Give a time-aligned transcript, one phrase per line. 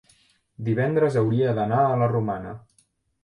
[0.69, 2.55] Divendres hauria d'anar a la Romana.